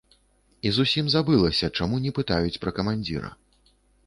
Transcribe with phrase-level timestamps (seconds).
[0.69, 3.31] І зусім забылася, чаму не пытаюць пра камандзіра.